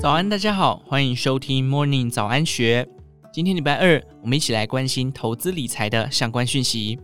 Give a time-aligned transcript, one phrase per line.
[0.00, 2.88] 早安，大家好，欢迎收听 Morning 早安学。
[3.32, 6.98] 今天礼拜二，我们一起来关心投资理财的相关讯息。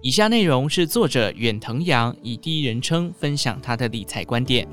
[0.00, 4.66] 以下内容是作者远藤阳以第一人称分享他的理财观点。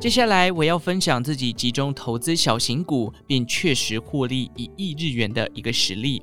[0.00, 6.22] 接下来我要分享自己集中投资小型股并确实获利一亿日元的一个实例。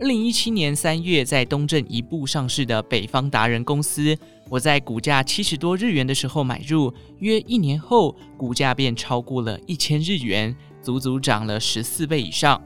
[0.00, 4.16] 二零一七年三月，在东证一部上市的北方达人公司，
[4.48, 12.62] 我在股价七十多日元的时候买入，约一年后，股价便超过了一千日元，足足涨了十四倍以上。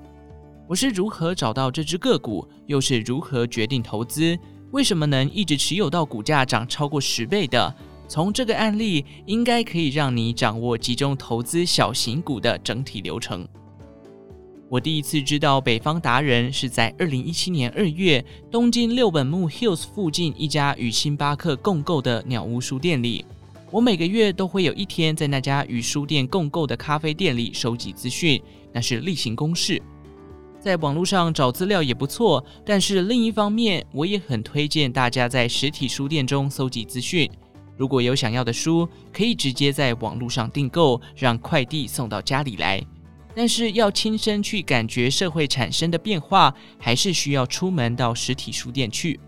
[0.69, 4.39] 我是如何找到这只个股，又是如何决定投资？
[4.73, 7.75] 为什么能一直持有到股价涨超过十倍的？
[8.09, 13.49] 从这个案例，应该可以让你掌握集中投资小型股的整体流程。
[14.73, 23.23] 我第一次知道北方达人是在二零一七年二月，东京六本木 Hills 附近一家与星巴克共购的鸟屋书店里。
[23.71, 28.43] 我每个月都会有一天在那家与书店共购的咖啡店里收集资讯，
[28.73, 29.79] 那是例行公事。
[30.59, 37.31] 在网络上找资料也不错，但是另一方面，我也很推荐大家在实体书店中搜集资讯。
[37.77, 42.83] 如果有想要的书，可以直接在网络上订购，让快递送到家里来。
[43.35, 49.19] 但是要亲身去感觉社会产生的变化，还是需要出门到实体书店去。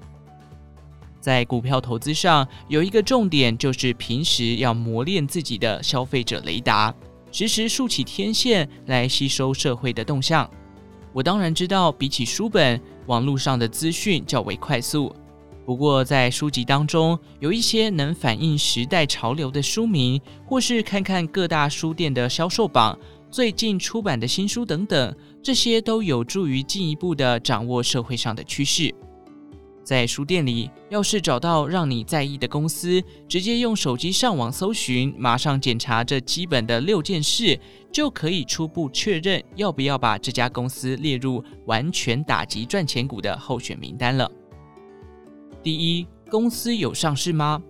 [1.21, 6.95] 在股票投资上，有一个重点就是平时要磨练自己的消费者雷达，
[7.33, 10.49] 时时竖起天线来吸收社会的动向。
[11.15, 15.15] 我当然知道，比起书本，网络上的资讯较为快速。
[15.65, 22.99] 不过在书籍当中，有一些能反映时代潮流的书名，或是看看各大书店的销售榜。
[23.35, 28.95] 最近出版的新书等等，这些都有助于进一步的掌握社会上的趋势。
[29.83, 37.59] 在书店里，要是找到让你在意的公司，直接用手机上网搜寻，马上检查这基本的六件事，
[37.91, 44.31] 就可以初步确认要不要把这家公司列入完全打击赚钱股的候选名单了。
[45.61, 47.61] 第一，公司有上市吗？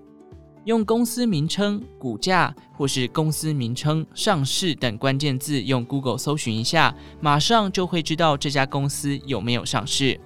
[0.65, 10.19] 用公司名称、股价或是公司名称、上市等关键字，用 Google 搜寻一下，马上就会知道这家公司有没有上市。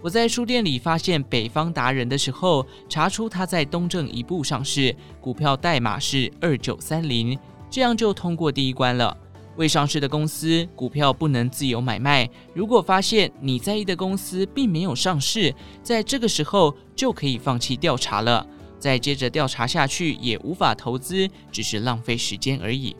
[0.00, 7.36] 我在书店里发现北方达人的时候，查出他在东证一部上市，股票代码是二九三零，
[7.68, 9.16] 这样就通过第一关了。
[9.56, 12.30] 未上市的公司股票不能自由买卖。
[12.54, 18.46] 如果发现你在意的公司并没有上市，在这个时候就可以放弃调查了。
[18.82, 22.96] 再接着调查下去也无法投资，只是浪费时间而已。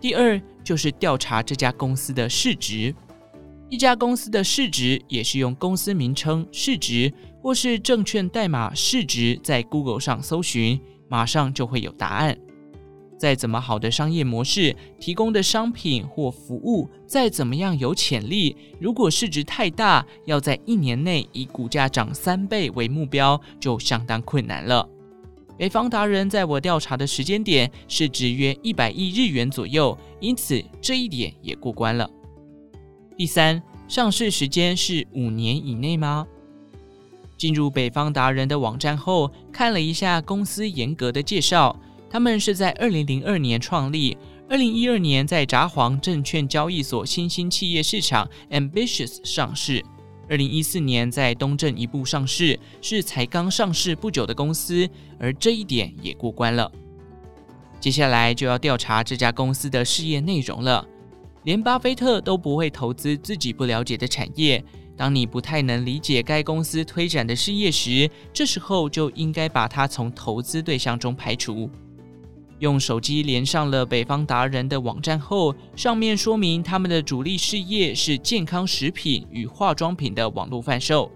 [0.00, 2.94] 第二就是调查这家公司的市值，
[3.68, 7.12] 一家公司的市值也是用公司名称市值
[7.42, 12.38] 或是证券代码市值，在 Google 上搜寻，马上就会有答案。
[13.18, 24.88] 再怎么好的商业模式，提供的商品或服务再怎么样有潜力，如果市值太大，要在一年内以股价涨三倍为目标，就相当困难了。
[25.58, 32.10] 北方达人在我调查的时间点，市值约一百亿日元左右，因此这一点也过关了。
[33.16, 36.26] 第三，上市时间是五年以内吗？
[37.38, 41.74] 进入北方达人的网站后，看了一下公司严格的介绍。
[42.16, 44.16] 他们是在二零零二年创立，
[44.48, 49.84] 二零一二年在札幌证券交易所新兴企业市场 Ambitious 上市，
[50.26, 54.88] 二零一四年在东证一部上市，是才刚上市不久的公司，
[55.20, 56.72] 而这一点也过关了。
[57.78, 60.88] 接下来就要调查这家公司的事业内容了。
[61.44, 64.64] 连巴菲特都不会投资自己不了解的产业，
[64.96, 71.70] 当你不太能理解该公司推展的事业时，这时候就应该把它从投资对象中排除。
[72.58, 81.10] 用手机连上了北方达人的网站后，上面说明他们的主力事业是健康食品与化妆品的网络贩售。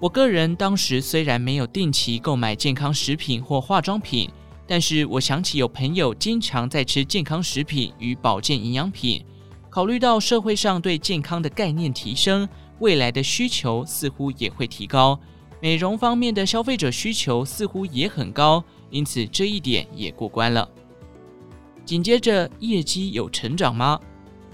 [0.00, 4.28] 我个人当时虽然没有定期购买健康食品或化妆品，
[4.66, 9.24] 但是我想起有朋友经常在吃健康食品与保健营养品。
[9.70, 12.46] 考虑到社会上对健康的概念提升，
[12.80, 15.18] 未来的需求似乎也会提高，
[15.62, 18.62] 美容方面的消费者需求似乎也很高。
[18.94, 20.68] 因此，这一点也过关了。
[21.84, 23.98] 紧接着，业绩有成长吗？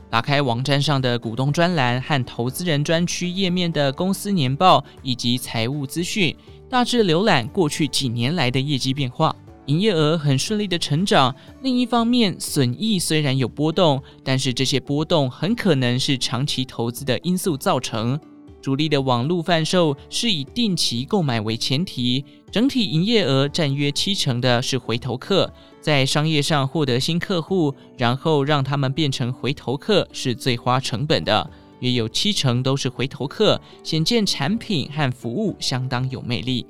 [0.08, 6.34] 打开网站上的股东专栏和投资人专区页面的公司年报以及财务资讯，
[6.70, 9.36] 大致浏览过去几年来的业绩变化。
[9.66, 11.36] 营业额很顺利的成长。
[11.60, 18.18] 另一方面，损益虽然有波动，但是这些波动很可能是长期投资的因素造成。
[18.60, 36.66] 主力的网络贩售是以定期购买为前提，整体营业额占约七成的是回头客，在商业上获得新客户，然后让他们变成回头客是最花成本的，约有七成都是回头客，显见产品和服务相当有魅力。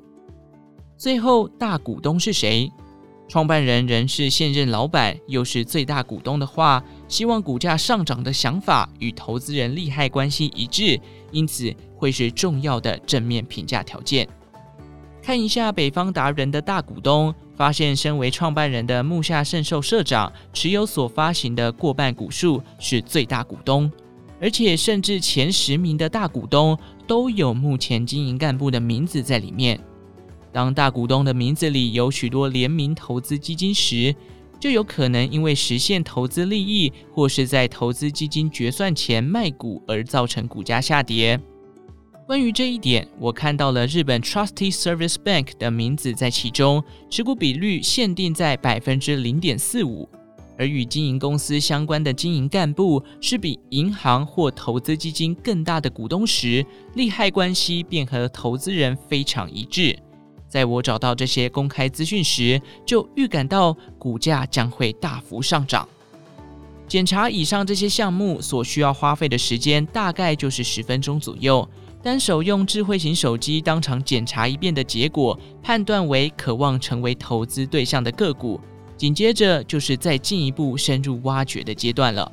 [0.97, 2.71] 最后，大股东是谁？
[3.27, 10.97] 创办人仍是现任老板，又是最大股东的话，希望股价上涨的想法与投资人利害关系一致，
[11.29, 14.25] 因此会是重要的正面评价条件。
[15.21, 23.91] 看一下北方达人的大股东，发现身为创办人的木下圣寿社长持有所发行的过半股数是最大股东，
[24.39, 29.77] 而且甚至前十名的大股东都有目前经营干部的名字在里面。
[30.53, 34.15] 当大股东的名字里有许多联名投资基金时，
[34.61, 41.37] 就有可能因为实现投资利益，或是在投资基金决算前卖股而造成股价下跌。
[42.27, 50.07] 关于这一点，我看到了日本 Trustee Service Bank 的名字在其中，持股比率限定在百分之零点四五，
[50.59, 56.63] 而与经营公司相关的经营干部是比银行或投资基金更大的股东时，
[56.93, 59.97] 利害关系便和投资人非常一致。
[60.51, 65.87] 在我找到这些公开资讯时，就预感到股价将会大幅上涨。
[66.89, 71.65] 检查以上这些项目所需要花费的时间大概就是十分钟左右。
[72.03, 78.59] 单手用智慧型手机当场检查一遍的结果，判断为渴望成为投资对象的个股。
[78.97, 82.29] 紧接着就是再进一步深入挖掘的阶段了。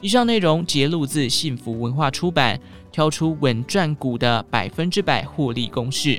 [0.00, 2.58] 以上内容节录自幸福文化出版，
[2.90, 6.18] 挑出稳赚股的百分之百获利公式。